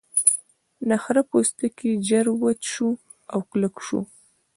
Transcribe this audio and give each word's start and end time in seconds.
د 0.87 0.89
خرۀ 1.03 1.21
پوستکی 1.29 1.91
ژر 2.07 2.25
وچ 2.41 2.61
شو 2.73 2.89
او 3.33 3.39
کلک 3.51 3.75
شو. 3.85 3.99